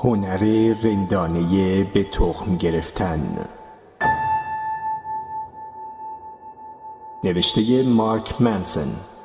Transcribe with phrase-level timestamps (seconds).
[0.00, 3.48] هنر رندانه به تخم گرفتن.
[7.24, 9.17] نوشته مارک منسن.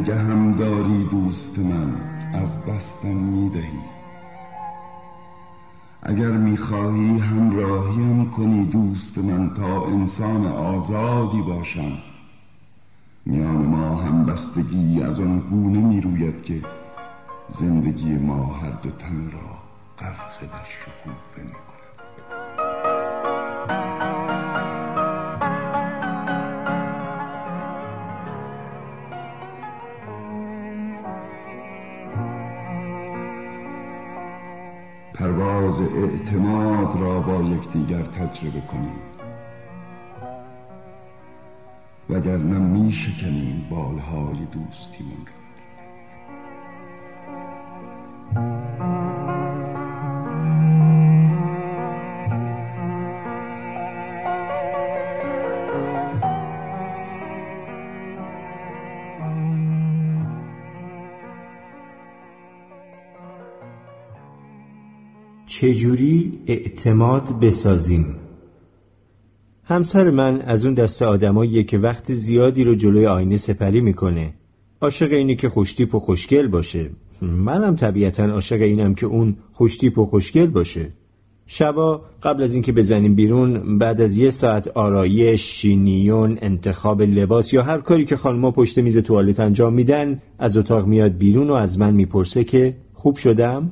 [0.00, 1.92] نگهم داری دوست من
[2.34, 3.80] از دستم می‌دهی.
[6.02, 11.92] اگر می‌خواهی همراهیم کنی دوست من تا انسان آزادی باشم.
[13.26, 16.62] میان ما هم بستگی از آن گونه می‌روید که
[17.60, 19.58] زندگی ما هر دو تن را
[19.98, 21.79] غرق در شکوفه می‌کند.
[35.96, 39.00] اعتماد را با یکدیگر تجربه کنیم.
[42.10, 45.39] وگرنه می شکنیم بالهای دوستیمون را.
[65.60, 68.06] چجوری اعتماد بسازیم؟
[69.64, 74.34] همسر من از اون دست آدماییه که وقت زیادی رو جلوی آینه سپری می‌کنه.
[74.80, 76.90] عاشق اینی که خوشتیپ و خوشگل باشه.
[77.22, 80.92] منم طبیعتا عاشق اینم که اون خوشتیپ و خوشگل باشه.
[81.46, 87.62] شبا قبل از اینکه بزنیم بیرون بعد از یه ساعت آرایش، شینیون، انتخاب لباس یا
[87.62, 91.78] هر کاری که خانما پشت میز توالت انجام میدن از اتاق میاد بیرون و از
[91.78, 93.70] من می‌پرسه که خوب شدم؟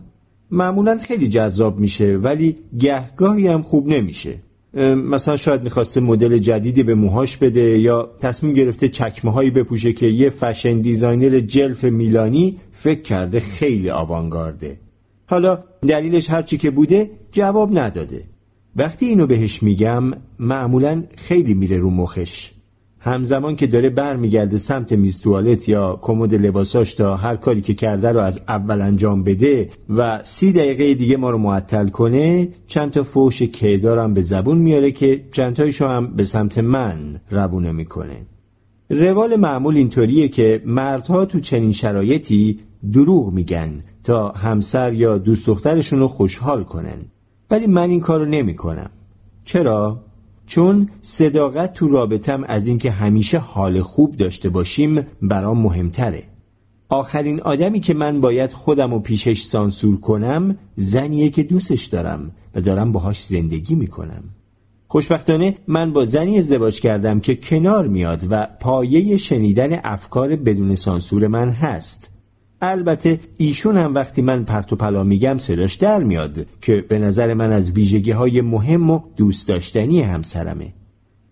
[0.51, 4.35] معمولا خیلی جذاب میشه ولی گهگاهی هم خوب نمیشه.
[4.95, 10.07] مثلا شاید می‌خواسته مدل جدیدی به موهاش بده یا تصمیم گرفته چکمه هایی بپوشه که
[10.07, 14.79] یه fashion designer جلف میلانی فکر کرده خیلی آوانگارده.
[15.27, 18.25] حالا دلیلش هرچی که بوده جواب نداده.
[18.77, 22.51] وقتی اینو بهش میگم معمولا خیلی میره رو مخش.
[23.09, 28.13] همزمان که داره برمیگرده سمت میز توالت یا کمد لباساش تا هر کاری که کرده
[28.13, 33.03] رو از اول انجام بده و سی دقیقه دیگه ما رو معطل کنه چند تا
[33.03, 38.27] فوش کیدارم به زبون میاره که چند تایشو هم به سمت من روونه می‌کنه.
[38.91, 42.61] روال معمول اینطوریه که مردها تو چنین شرایطی
[42.93, 46.99] دروغ میگن تا همسر یا دوست دخترشون رو خوشحال کنن.
[47.51, 48.91] ولی من این کارو نمی‌کنم.
[49.45, 50.08] چرا؟
[50.49, 56.23] چون صداقت تو رابطم از اینکه همیشه حال خوب داشته باشیم برام مهمتره.
[56.89, 62.61] آخرین آدمی که من باید خودم و پیشش سانسور کنم زنیه که دوستش دارم و
[62.61, 64.25] دارم باهاش زندگی می‌کنم.
[64.87, 71.27] خوشبختانه من با زنی ازدواج کردم که کنار میاد و پایه شنیدن افکار بدون سانسور
[71.27, 72.18] من هست.
[72.63, 77.35] البته ایشون هم وقتی من پرت و پلا میگم صداش در میاد که به نظر
[77.35, 80.73] من از ویژگی های مهم و دوست داشتنی همسرمه.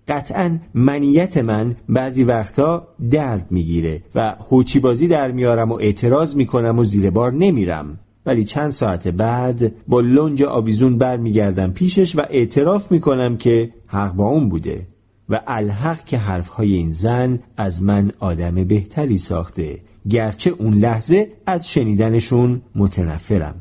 [0.09, 6.78] قطعا منیت من بعضی وقتا درد می‌گیره و هوچی بازی در میارم و اعتراض می‌کنم
[6.78, 7.98] و زیر بار نمیرم.
[8.26, 14.26] ولی چند ساعت بعد با لنج آویزون برمیگردم پیشش و اعتراف می‌کنم که حق با
[14.26, 14.86] اون بوده
[15.28, 19.78] و الحق که حرفهای این زن از من آدم بهتری ساخته.
[20.10, 23.54] گرچه اون لحظه از شنیدنشون متنفرم.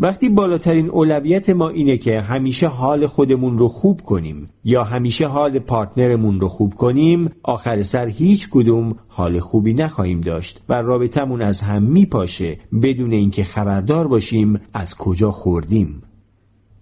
[0.00, 5.58] وقتی بالاترین اولویت ما اینه که همیشه حال خودمون رو خوب کنیم یا همیشه حال
[5.58, 11.60] پارتنرمون رو خوب کنیم آخر سر هیچ کدوم حال خوبی نخواهیم داشت و رابطمون از
[11.60, 16.02] هم میپاشه بدون اینکه خبردار باشیم از کجا خوردیم.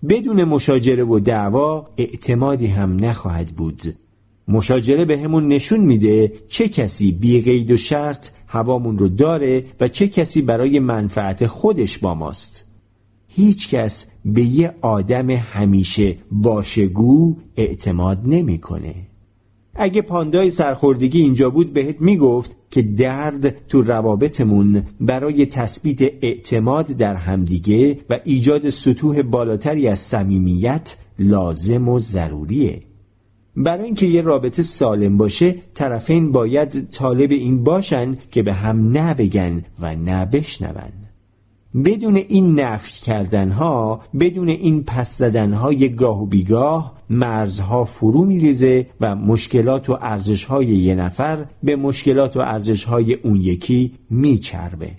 [0.08, 3.82] بدون مشاجره و دعوا اعتمادی هم نخواهد بود.
[4.48, 10.08] مشاجره به نشون میده چه کسی بی قید و شرط هوامون رو داره و چه
[10.08, 12.68] کسی برای منفعت خودش با ماست
[13.28, 18.94] هیچ کس به یه آدم همیشه باشگو اعتماد نمی‌کنه.
[19.74, 27.14] اگه پاندای سرخوردگی اینجا بود بهت می‌گفت که درد تو روابطمون برای تثبیت اعتماد در
[27.14, 32.80] همدیگه و ایجاد سطوح بالاتری از صمیمیت لازم و ضروریه
[33.56, 39.14] برای اینکه یه رابطه سالم باشه طرفین باید طالب این باشن که به هم نه
[39.80, 40.92] و نه بشنون
[41.84, 48.24] بدون این نفی کردن ها بدون این پس زدن های گاه و بیگاه مرزها فرو
[48.24, 53.92] میریزه و مشکلات و ارزش های یه نفر به مشکلات و ارزش های اون یکی
[54.10, 54.90] میچربه.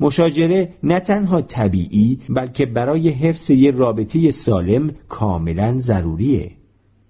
[0.00, 6.55] مشاجره نه تنها طبیعی بلکه برای حفظ یه رابطه سالم کاملا ضروریه.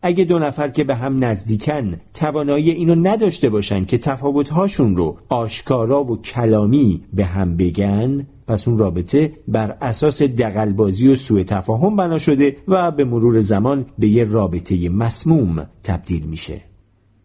[0.07, 6.03] اگه دو نفر که به هم نزدیکن توانایی اینو نداشته باشن که تفاوتهاشون رو آشکارا
[6.03, 12.19] و کلامی به هم بگن پس اون رابطه بر اساس دقلبازی و سوء تفاهم بنا
[12.19, 16.61] شده و به مرور زمان به یه رابطه مسموم تبدیل میشه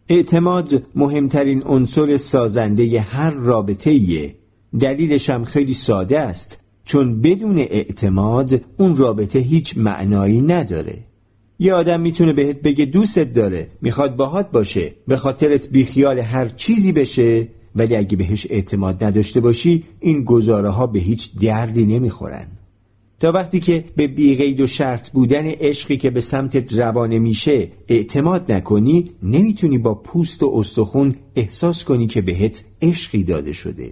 [0.08, 4.34] اعتماد مهمترین عنصر سازنده هر رابطه ایه.
[4.80, 10.98] دلیلش هم خیلی ساده است چون بدون اعتماد اون رابطه هیچ معنایی نداره
[11.62, 16.92] یه آدم می‌تونه بهت بگه دوستت داره می‌خواد باهات باشه به خاطرت بیخیال هر چیزی
[16.92, 22.46] بشه ولی اگه بهش اعتماد نداشته باشی این گزاره ها به هیچ دردی نمی‌خورن.
[23.20, 28.52] تا وقتی که به بیقید و شرط بودن عشقی که به سمتت روانه میشه اعتماد
[28.52, 33.90] نکنی نمی‌تونی با پوست و استخون احساس کنی که بهت عشقی داده شده.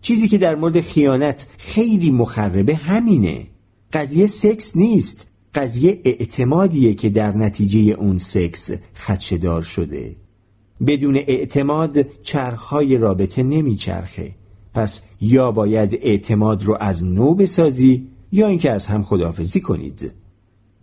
[0.00, 3.46] چیزی که در مورد خیانت خیلی مخربه همینه.
[3.92, 5.33] قضیه سکس نیست.
[5.54, 10.16] قضیه اعتمادیه که در نتیجه اون سکس خدشدار شده.
[10.86, 14.34] بدون اعتماد چرخهای رابطه نمیچرخه.
[14.74, 20.12] پس یا باید اعتماد رو از نو بسازی یا اینکه از هم خداحافظی کنید.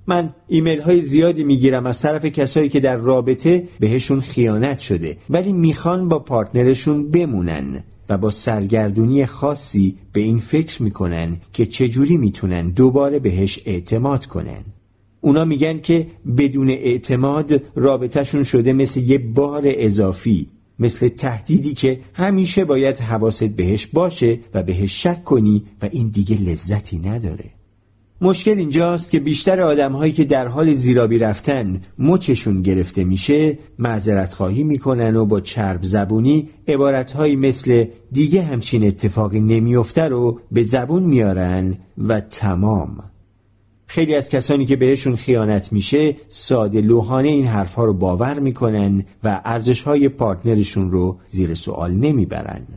[0.08, 5.54] من ایمیل های زیادی می‌گیرم از طرف کسایی که در رابطه بهشون خیانت شده ولی
[5.54, 7.84] می‌خوان با پارتنرشون بمونن.
[8.12, 14.64] و با سرگردونی خاصی به این فکر می‌کنن که چجوری می‌تونن دوباره بهش اعتماد کنن.
[15.22, 20.48] اونا میگن که بدون اعتماد رابطهشون شده مثل یه بار اضافی
[20.80, 26.42] مثل تهدیدی که همیشه باید حواست بهش باشه و بهش شک کنی و این دیگه
[26.42, 27.61] لذتی نداره.
[28.24, 34.34] مشکل اینجاست که بیشتر آدم هایی که در حال زیرابی رفتن مچشون گرفته میشه معذرت
[34.34, 40.62] خواهی می‌کنن و با چرب زبونی عبارت هایی مثل دیگه همچین اتفاقی نمیافته رو به
[40.62, 43.04] زبون میارن و تمام.
[43.88, 49.42] خیلی از کسانی که بهشون خیانت میشه ساده لوحانه این حرفها رو باور می‌کنن و
[49.46, 52.68] ارزش های پارتنرشون رو زیر سوال نمی‌برن.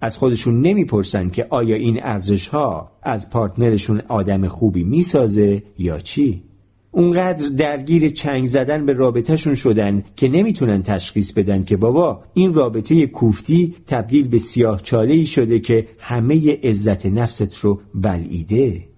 [0.00, 6.42] از خودشون نمی‌پرسن که آیا این ارزش ها از پارتنرشون آدم خوبی می‌سازه یا چی؟
[6.90, 13.06] اونقدر درگیر چنگ زدن به رابطهشون شدن که نمی‌تونن تشخیص بدن که بابا این رابطه
[13.06, 18.88] کوفتی تبدیل به سیاه چاله شده که همه عزت نفست رو بلعیده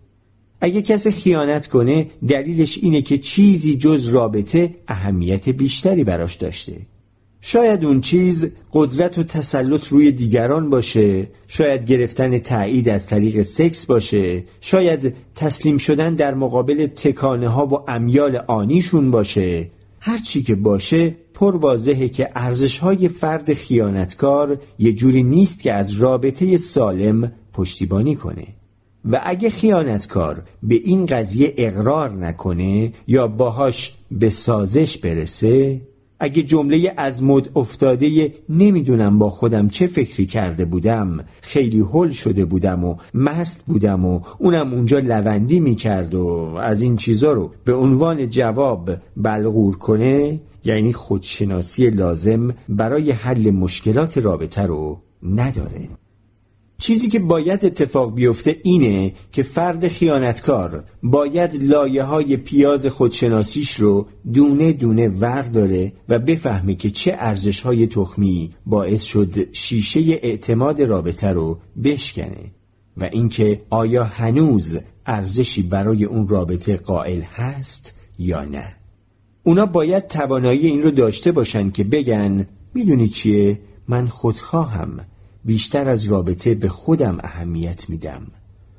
[0.60, 6.76] اگه کسی خیانت کنه دلیلش اینه که چیزی جز رابطه اهمیت بیشتری براش داشته
[7.50, 13.86] شاید اون چیز قدرت و تسلط روی دیگران باشه شاید گرفتن تایید از طریق سکس
[13.86, 19.70] باشه شاید تسلیم شدن در مقابل تکانه ها و امیال آنیشون باشه.
[20.00, 25.72] هر چی که باشه پر واضحه که ارزش های فرد خیانتکار یه جوری نیست که
[25.72, 28.46] از رابطه سالم پشتیبانی کنه.
[29.04, 35.80] و اگه خیانتکار به این قضیه اقرار نکنه یا باهاش به سازش برسه
[36.20, 42.44] اگه جمله از مد افتاده نمی‌دونم با خودم چه فکری کرده بودم خیلی هل شده
[42.44, 46.26] بودم و مست بودم و اونم اونجا لوندی می‌کرد و
[46.60, 54.18] از این چیزا رو به عنوان جواب بلغور کنه یعنی خودشناسی لازم برای حل مشکلات
[54.18, 55.88] رابطه رو نداره.
[56.80, 64.06] چیزی که باید اتفاق بیفته اینه که فرد خیانتکار باید لایه های پیاز خودشناسیش رو
[64.32, 71.28] دونه دونه ورداره و بفهمه که چه ارزش های تخمی باعث شد شیشه اعتماد رابطه
[71.28, 72.52] رو بشکنه
[72.96, 78.76] و اینکه آیا هنوز ارزشی برای اون رابطه قائل هست یا نه.
[79.42, 85.00] اونا باید توانایی این رو داشته باشن که بگن می‌دونی چیه؟ من خودخواهم.
[85.48, 88.26] بیشتر از رابطه به خودم اهمیت میدم.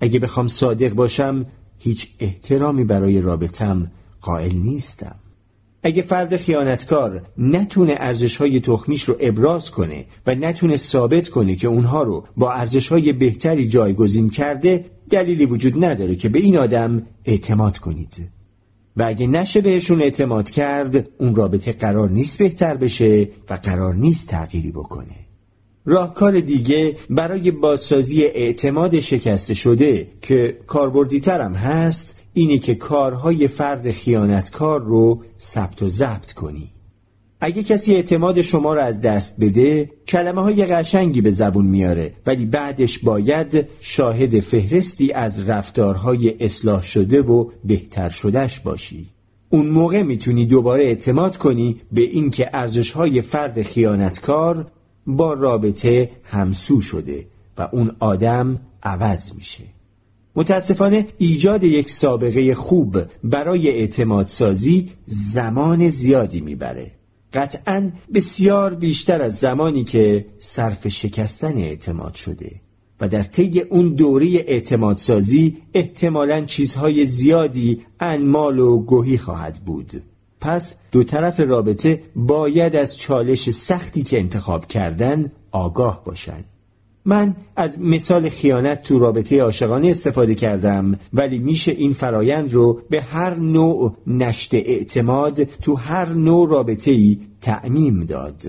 [0.02, 1.46] اگه بخوام صادق باشم
[1.78, 5.16] هیچ احترامی برای رابطم قائل نیستم.
[5.84, 12.04] اگه فرد خیانتکار نتونه ارزشهای تخمیش رو ابراز کنه و نتونه ثابت کنه که اونها
[12.04, 18.30] رو با ارزشهای بهتری جایگزین کرده دلیلی وجود نداره که به این آدم اعتماد کنید.
[18.98, 24.28] و اگه نشه بهشون اعتماد کرد اون رابطه قرار نیست بهتر بشه و قرار نیست
[24.28, 25.29] تغییری بکنه.
[25.86, 33.92] راهکار دیگه برای بازسازی اعتماد شکسته شده که کاربردی ترم هست اینه که کارهای فرد
[33.92, 36.72] خیانتکار رو ثبت و ضبط کنی.
[37.42, 42.46] اگه کسی اعتماد شما رو از دست بده کلمه های قشنگی به زبون میاره ولی
[42.46, 49.08] بعدش باید شاهد فهرستی از رفتارهای اصلاح شده و بهتر شدهش باشی.
[49.50, 54.72] اون موقع می‌تونی دوباره اعتماد کنی به اینکه ارزش های فرد خیانتکار
[55.10, 59.64] با رابطه همسو شده و اون آدم عوض میشه.
[60.36, 66.92] متاسفانه ایجاد یک سابقه خوب برای اعتماد سازی زمان زیادی می‌بره.
[67.34, 72.52] قطعا بسیار بیشتر از زمانی که صرف شکستن اعتماد شده
[73.02, 79.92] و در طی اون دوره اعتماد سازی احتمالا چیزهای زیادی انمال و گوهی خواهد بود.
[80.42, 86.46] پس دو طرف رابطه باید از چالش سختی که انتخاب کردن آگاه باشند.
[87.06, 93.02] من از مثال خیانت تو رابطه عاشقانه استفاده کردم ولی میشه این فرایند رو به
[93.02, 98.44] هر نوع نشت اعتماد تو هر نوع رابطه ای تعمیم داد.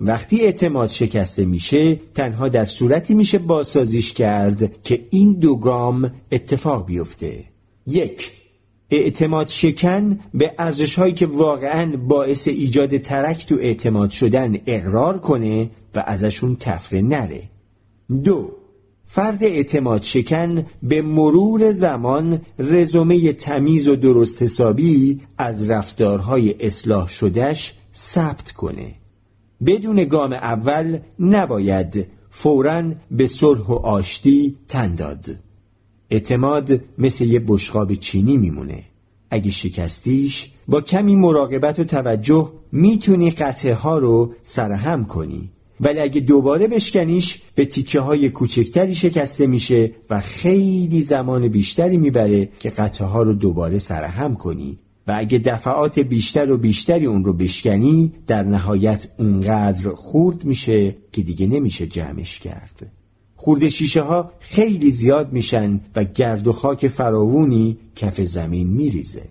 [0.00, 6.86] وقتی اعتماد شکسته میشه تنها در صورتی میشه بازسازیش کرد که این دو گام اتفاق
[6.86, 7.44] بیفته.
[7.86, 8.32] یک
[8.90, 15.70] اعتماد شکن به ارزش هایی که واقعا باعث ایجاد ترک تو اعتماد شدن اقرار کنه
[15.94, 17.42] و ازشون تفره نره.
[18.24, 18.50] دو
[19.04, 27.74] فرد اعتماد شکن به مرور زمان رزومه تمیز و درست حسابی از رفتارهای اصلاح شدهش
[27.94, 28.94] ثبت کنه.
[29.66, 35.47] بدون گام اول نباید فورا به صلح و آشتی تن داد.
[36.10, 38.84] اعتماد مثل یه بشقاب چینی میمونه.
[39.30, 45.50] اگه شکستیش با کمی مراقبت و توجه می‌تونی قطعه ها رو سرهم کنی.
[45.80, 52.48] ولی اگه دوباره بشکنیش به تیکه های کوچکتری شکسته میشه و خیلی زمان بیشتری می‌بره
[52.60, 54.78] که قطعه ها رو دوباره سرهم کنی.
[55.06, 61.22] و اگه دفعات بیشتر و بیشتری اون رو بشکنی در نهایت اونقدر خورد میشه که
[61.22, 62.92] دیگه نمیشه جمعش کرد.
[63.40, 69.22] خورد شیشه ها خیلی زیاد میشن و گرد و خاک فراوونی کف زمین میریزه.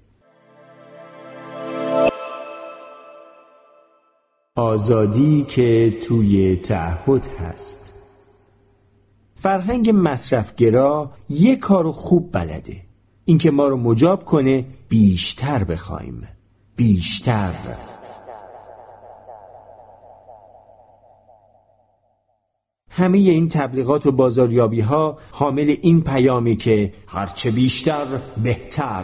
[4.56, 7.94] آزادی که توی تعهد هست.
[9.36, 12.82] فرهنگ مصرفگرا یه کارو خوب بلده.
[13.26, 16.28] اینکه ما رو مجاب کنه بیشتر بخوایم.
[16.76, 17.52] بیشتر.
[22.98, 28.06] همه این تبلیغات و بازاریابی ها حامل این پیامی که هرچه بیشتر
[28.44, 29.04] بهتر.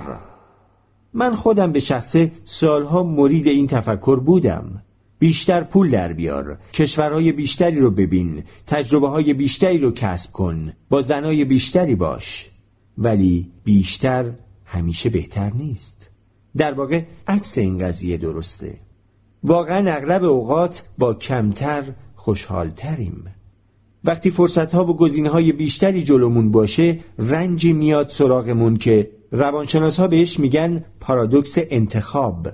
[1.14, 4.84] من خودم به شخصه سالها مرید این تفکر بودم.
[5.20, 11.02] بیشتر پول در بیار کشورهای بیشتری رو ببین تجربه های بیشتری رو کسب کن با
[11.02, 12.50] زنای بیشتری باش.
[12.98, 14.32] ولی بیشتر
[14.66, 16.12] همیشه بهتر نیست.
[16.58, 18.80] در واقع عکس این قضیه درسته.
[19.44, 21.84] واقعا اغلب اوقات با کمتر
[22.16, 23.33] خوشحالتریم.
[24.04, 30.08] وقتی فرصت ها و گزینه های بیشتری جلومون باشه رنجی میاد سراغمون که روانشناس ها
[30.08, 32.48] بهش میگن پارادوکس انتخاب.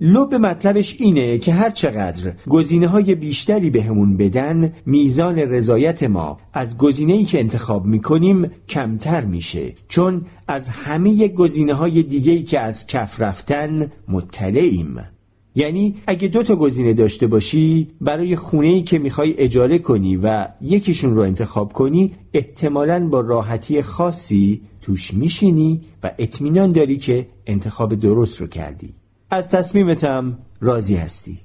[0.00, 6.38] لب مطلبش اینه که هر چقدر گزینه های بیشتری بهمون به بدن میزان رضایت ما
[6.52, 12.02] از گزینه ای که انتخاب می‌کنیم کمتر میشه چون از همه گزینه های
[12.42, 15.15] که از کف رفتن مطلعیم.
[15.56, 20.48] یعنی اگه دو تا گزینه داشته باشی برای خونه ای که می‌خوای اجاره کنی و
[20.60, 27.94] یکیشون رو انتخاب کنی احتمالا با راحتی خاصی توش میشینی و اطمینان داری که انتخاب
[27.94, 28.94] درست رو کردی.
[29.30, 31.38] از تصمیمتم راضی هستی.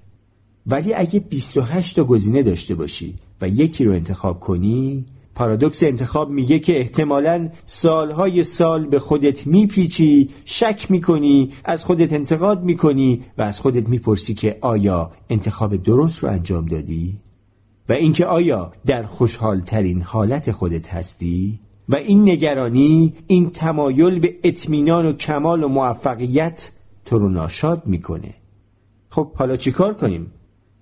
[0.67, 6.59] ولی اگه 28 تا گزینه داشته باشی و یکی رو انتخاب کنی پارادوکس انتخاب میگه
[6.59, 13.61] که احتمالا سالهای سال به خودت میپیچی شک می‌کنی از خودت انتقاد می‌کنی و از
[13.61, 17.19] خودت می‌پرسی که آیا انتخاب درست رو انجام دادی؟
[17.89, 21.59] و اینکه آیا در خوشحالترین حالت خودت هستی؟
[21.89, 26.71] و این نگرانی این تمایل به اطمینان و کمال و موفقیت
[27.05, 28.33] تو رو ناشاد می‌کنه
[29.09, 30.31] خب حالا چیکار کنیم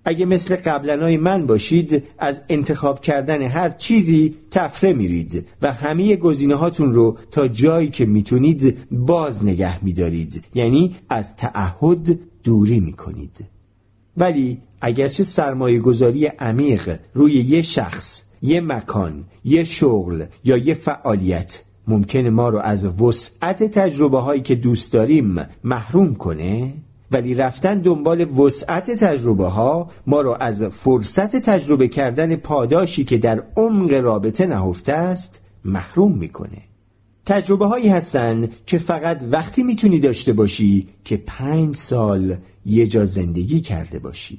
[0.04, 6.54] اگه مثل قبلنای من باشید از انتخاب کردن هر چیزی تفره میرید و همه گزینه
[6.54, 10.44] هاتون رو تا جایی که می‌تونید باز نگه میدارید.
[10.54, 13.44] یعنی از تعهد دوری می‌کنید.
[14.16, 21.62] ولی اگرچه سرمایه گذاری عمیق روی یه شخص یه مکان یه شغل یا یه فعالیت
[21.88, 26.74] ممکن ما رو از وسعت تجربه هایی که دوست داریم محروم کنه
[27.10, 33.42] ولی رفتن دنبال وسعت تجربه ها ما رو از فرصت تجربه کردن پاداشی که در
[33.56, 36.62] عمق رابطه نهفته است محروم می‌کنه.
[37.26, 42.36] تجربه هایی هستن که فقط وقتی می‌تونی داشته باشی که پنج سال
[42.66, 44.38] یه جا زندگی کرده باشی.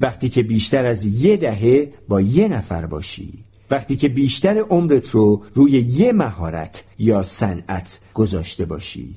[0.00, 3.44] وقتی که بیشتر از یه دهه با یه نفر باشی.
[3.70, 9.16] وقتی که بیشتر عمرت رو روی یه مهارت یا صنعت گذاشته باشی.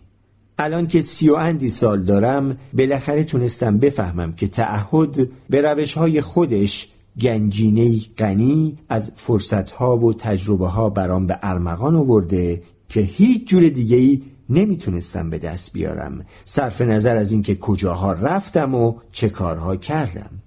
[0.57, 6.22] الان که سی و اندی سال دارم بالاخره تونستم بفهمم که تعهد به روش های
[6.22, 6.89] خودش
[7.22, 13.98] گنجینه غنی از فرصتها و تجربه ها برام به ارمغان آورده که هیچ جور دیگه
[13.98, 16.25] ای نمی‌تونستم به دست بیارم.
[16.45, 20.42] صرف نظر از اینکه کجاها رفتم و چه کارها کردم.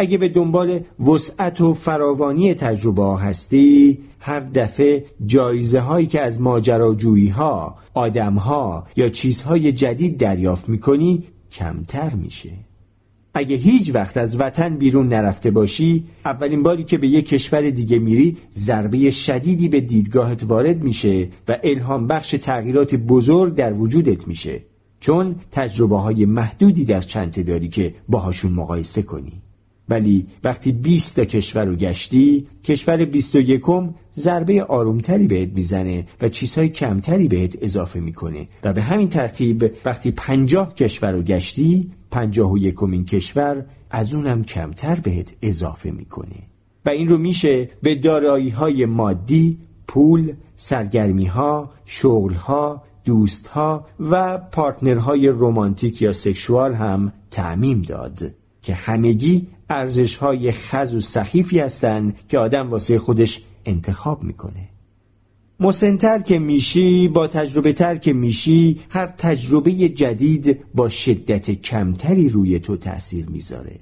[0.00, 7.28] اگه به دنبال وسعت و فراوانی تجربه هستی هر دفعه جایزه هایی که از ماجراجویی
[7.28, 12.50] ها آدم ها یا چیزهای جدید دریافت می‌کنی کمتر میشه.
[13.34, 17.98] اگه هیچ وقت از وطن بیرون نرفته باشی اولین باری که به یک کشور دیگه
[17.98, 24.64] میری ضربه شدیدی به دیدگاهت وارد میشه و الهام بخش تغییرات بزرگ در وجودت میشه.
[25.00, 29.42] چون تجربه های محدودی در چنته داری که باهاشون مقایسه کنی.
[29.90, 33.62] ولی وقتی 20 تا کشور رو گشتی کشور 21
[34.14, 40.10] ضربه آرومتری بهت می‌زنه و چیزهای کمتری بهت اضافه می‌کنه و به همین ترتیب وقتی
[40.10, 46.36] 50 کشور رو گشتی 51 یکمین کشور از اونم کمتر بهت اضافه می‌کنه.
[46.86, 53.86] و این رو میشه به دارایی های مادی پول سرگرمی ها شغل ها دوست ها
[54.00, 58.34] و پارتنرهای رومانتیک یا سکشوال هم تعمیم داد.
[58.62, 64.68] که همگی ارزش های خز و سخیفی هستند که آدم واسه خودش انتخاب می‌کنه.
[65.60, 72.58] مسنتر که میشی با تجربه تر که میشی هر تجربه جدید با شدت کمتری روی
[72.58, 73.76] تو تأثیر می‌ذاره.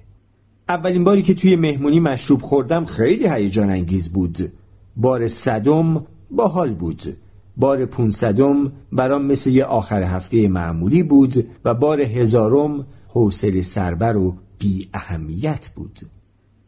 [0.69, 4.53] اولین باری که توی مهمونی مشروب خوردم خیلی هیجان انگیز بود.
[4.97, 7.17] بار صدم باحال بود.
[7.57, 14.37] بار پونصدم برام مثل یه آخر هفته معمولی بود و بار هزارم حوصله سربر و
[14.59, 16.01] بی اهمیت بود.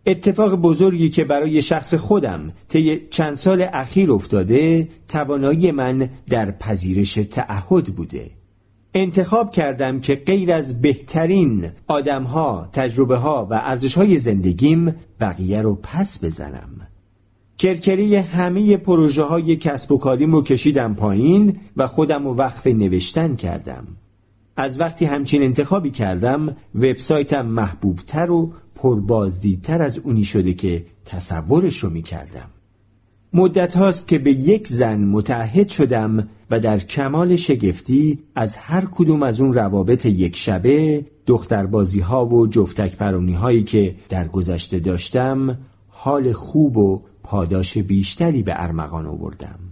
[0.06, 7.14] اتفاق بزرگی که برای شخص خودم طی چند سال اخیر افتاده توانایی من در پذیرش
[7.14, 8.30] تعهد بوده.
[8.94, 15.78] انتخاب کردم که غیر از بهترین آدمها، تجربه ها و ارزش های زندگیم بقیه رو
[15.82, 16.88] پس بزنم.
[17.58, 23.36] کرکری همه پروژه های کسب و کاریم رو کشیدم پایین و خودم رو وقف نوشتن
[23.36, 23.86] کردم.
[24.60, 31.90] از وقتی همچین انتخابی کردم وبسایتم محبوبتر و پربازدیدتر از اونی شده که تصورش رو
[31.90, 32.50] می کردم.
[33.32, 39.22] مدت هاست که به یک زن متعهد شدم و در کمال شگفتی از هر کدوم
[39.22, 45.58] از اون روابط یک شبه دختربازی ها و جفتک پرونی هایی که در گذشته داشتم
[45.88, 49.69] حال خوب و پاداش بیشتری به ارمغان آوردم.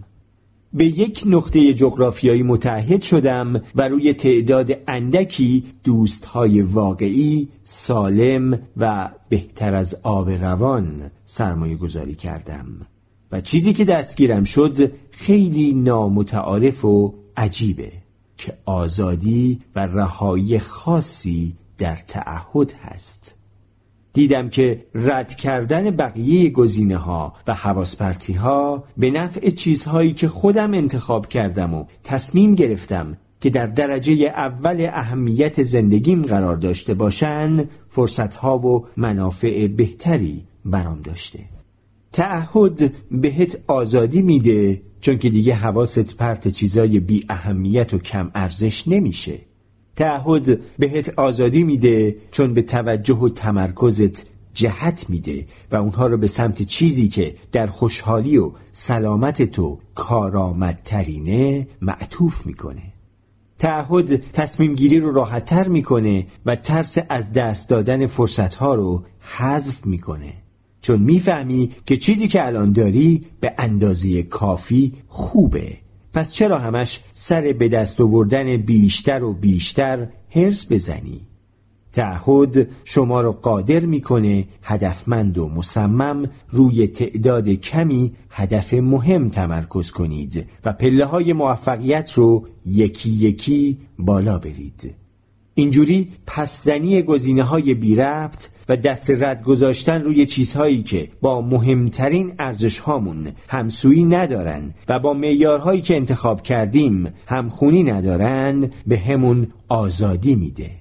[0.73, 9.75] به یک نقطه جغرافیایی متحد شدم و روی تعداد اندکی دوستهای واقعی سالم و بهتر
[9.75, 12.67] از آب روان سرمایه گذاری کردم.
[13.31, 17.91] و چیزی که دستگیرم شد خیلی نامتعارف و عجیبه
[18.37, 23.38] که آزادی و رهایی خاصی در تعهد هست.
[24.13, 30.73] دیدم که رد کردن بقیه گزینه ها و حواسپرتی ها به نفع چیزهایی که خودم
[30.73, 38.35] انتخاب کردم و تصمیم گرفتم که در درجه اول اهمیت زندگیم قرار داشته باشن فرصت
[38.35, 41.39] ها و منافع بهتری برام داشته.
[42.11, 48.87] تعهد بهت آزادی میده چون که دیگه حواست پرت چیزای بی اهمیت و کم ارزش
[48.87, 49.48] نمیشه.
[49.99, 56.27] تعهد بهت آزادی میده چون به توجه و تمرکزت جهت میده و اونها رو به
[56.27, 62.81] سمت چیزی که در خوشحالی و سلامت تو کارآمدترینه معطوف می‌کنه.
[63.57, 70.33] تعهد تصمیم گیری رو راحتتر می‌کنه و ترس از دست دادن فرصتها رو حذف می‌کنه.
[70.81, 75.88] چون می‌فهمی که چیزی که الان داری به اندازه کافی خوبه.
[76.13, 81.21] پس چرا همش سر به دست آوردن بیشتر و بیشتر هرس بزنی؟
[81.91, 90.47] تعهد شما رو قادر می‌کنه هدفمند و مصمم روی تعداد کمی هدف مهم تمرکز کنید
[90.65, 94.95] و پله های موفقیت رو یکی یکی بالا برید
[95.53, 102.33] اینجوری پسزنی گزینه های بی ربط و دست رد گذاشتن روی چیزهایی که با مهمترین
[102.39, 110.35] ارزش هامون همسویی ندارن و با معیارهایی که انتخاب کردیم همخونی ندارن به همون آزادی
[110.35, 110.71] میده.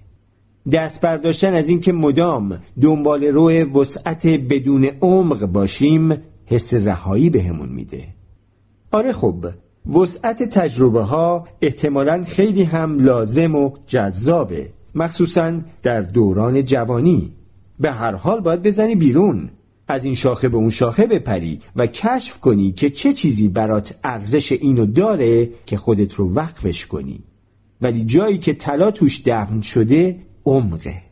[0.72, 8.04] دست برداشتن از اینکه مدام دنبال روی وسعت بدون عمق باشیم حس رهایی بهمون میده.
[8.92, 9.46] آره خب
[9.94, 17.37] وسعت تجربه ها احتمالا خیلی هم لازم و جذابه مخصوصا در دوران جوانی.
[17.80, 19.50] به هر حال باید بزنی بیرون.
[19.88, 24.52] از این شاخه به اون شاخه بپری و کشف کنی که چه چیزی برات ارزش
[24.52, 27.20] اینو داره که خودت رو وقفش کنی.
[27.80, 31.02] ولی جایی که طلا توش دفن شده عمقه.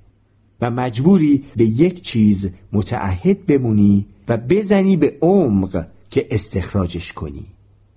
[0.61, 7.47] و مجبوری به یک چیز متعهد بمونی و بزنی به عمق که استخراجش کنی.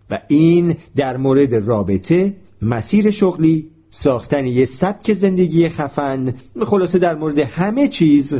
[0.09, 7.39] و این در مورد رابطه مسیر شغلی ساختن یه سبک زندگی خفن خلاصه در مورد
[7.39, 8.39] همه چیز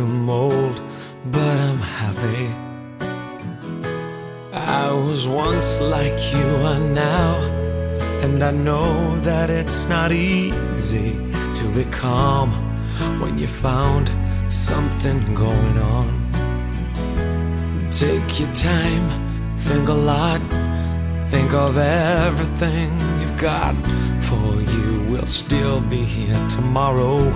[0.00, 0.80] am old,
[1.26, 2.54] but I'm happy.
[4.52, 7.36] I was once like you are now,
[8.22, 11.10] and I know that it's not easy
[11.54, 12.50] to be calm
[13.20, 14.10] when you found
[14.50, 16.28] something going on.
[17.90, 19.06] Take your time,
[19.56, 20.40] think a lot,
[21.30, 23.74] think of everything you've got,
[24.22, 27.32] for you will still be here tomorrow,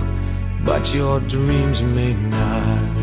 [0.65, 2.93] but your dreams may not.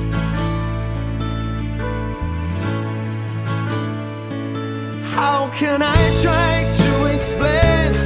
[5.15, 8.00] How can I try to explain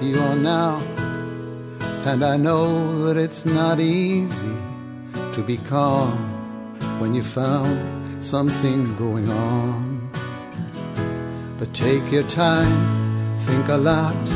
[0.00, 0.80] you are now,
[2.06, 4.56] and I know that it's not easy
[5.32, 6.16] to be calm
[7.00, 10.08] when you found something going on.
[11.58, 14.28] But take your time, think a lot,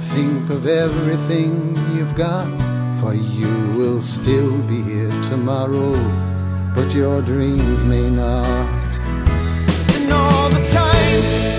[0.00, 2.48] think of everything you've got,
[3.00, 5.92] for you will still be here tomorrow,
[6.74, 8.68] but your dreams may not.
[9.96, 11.54] And all the times